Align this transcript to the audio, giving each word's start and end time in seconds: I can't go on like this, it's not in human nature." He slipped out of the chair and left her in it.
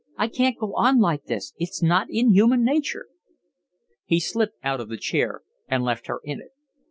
I 0.17 0.29
can't 0.29 0.57
go 0.57 0.73
on 0.73 0.99
like 0.99 1.25
this, 1.25 1.53
it's 1.57 1.83
not 1.83 2.07
in 2.09 2.31
human 2.33 2.63
nature." 2.63 3.05
He 4.03 4.19
slipped 4.19 4.57
out 4.63 4.79
of 4.81 4.89
the 4.89 4.97
chair 4.97 5.41
and 5.67 5.83
left 5.83 6.07
her 6.07 6.19
in 6.23 6.41
it. 6.41 6.53